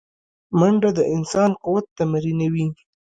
منډه 0.59 0.89
د 0.97 0.99
انسان 1.15 1.51
قوت 1.63 1.85
تمرینوي 1.97 2.67